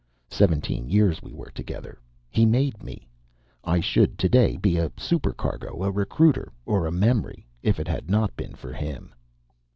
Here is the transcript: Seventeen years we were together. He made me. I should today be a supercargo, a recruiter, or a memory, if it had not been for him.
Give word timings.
Seventeen 0.31 0.89
years 0.89 1.21
we 1.21 1.31
were 1.31 1.51
together. 1.51 1.99
He 2.27 2.43
made 2.43 2.81
me. 2.81 3.07
I 3.63 3.79
should 3.79 4.17
today 4.17 4.57
be 4.57 4.77
a 4.79 4.91
supercargo, 4.97 5.83
a 5.83 5.91
recruiter, 5.91 6.51
or 6.65 6.87
a 6.87 6.91
memory, 6.91 7.45
if 7.61 7.79
it 7.79 7.87
had 7.87 8.09
not 8.09 8.35
been 8.35 8.55
for 8.55 8.73
him. 8.73 9.13